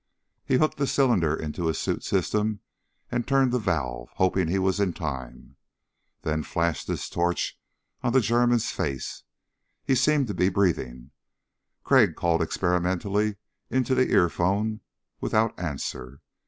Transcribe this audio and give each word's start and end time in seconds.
He 0.43 0.55
hooked 0.55 0.77
the 0.79 0.87
cylinder 0.87 1.35
into 1.35 1.67
his 1.67 1.77
suit 1.77 2.03
system 2.03 2.61
and 3.11 3.27
turned 3.27 3.51
the 3.51 3.59
valve, 3.59 4.09
hoping 4.15 4.47
he 4.47 4.57
was 4.57 4.79
in 4.79 4.93
time, 4.93 5.57
then 6.23 6.41
flashed 6.41 6.87
his 6.87 7.07
torch 7.07 7.59
on 8.01 8.11
the 8.11 8.19
German's 8.19 8.71
face. 8.71 9.21
He 9.83 9.93
seemed 9.93 10.25
to 10.25 10.33
be 10.33 10.49
breathing. 10.49 11.11
Crag 11.83 12.15
called 12.15 12.41
experimentally 12.41 13.35
into 13.69 13.93
the 13.93 14.07
earphone, 14.09 14.79
without 15.19 15.53
answer. 15.59 16.21